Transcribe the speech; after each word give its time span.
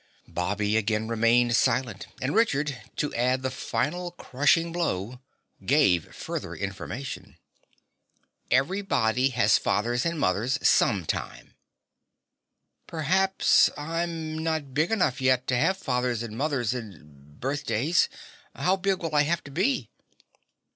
Bobby 0.27 0.77
again 0.77 1.07
remained 1.07 1.55
silent 1.55 2.07
and 2.19 2.33
Richard, 2.33 2.75
to 2.95 3.13
add 3.13 3.43
the 3.43 3.51
final, 3.51 4.09
crushing 4.09 4.71
blow, 4.71 5.19
gave 5.63 6.15
further 6.15 6.55
information. 6.55 7.37
"Everybody 8.49 9.29
has 9.29 9.59
fathers 9.59 10.03
and 10.03 10.19
mothers, 10.19 10.57
some 10.67 11.05
time." 11.05 11.53
"P'raps 12.87 13.69
I'm 13.77 14.39
not 14.39 14.73
big 14.73 14.89
enough 14.89 15.21
yet 15.21 15.45
to 15.49 15.55
have 15.55 15.77
fathers 15.77 16.23
and 16.23 16.35
mothers 16.35 16.73
and 16.73 17.39
birthdays. 17.39 18.09
How 18.55 18.77
big 18.77 19.03
will 19.03 19.13
I 19.13 19.21
have 19.21 19.43
to 19.43 19.51
be?" 19.51 19.91